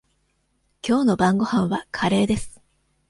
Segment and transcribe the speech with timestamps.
[0.81, 2.59] きょうの晩ごはんはカレーです。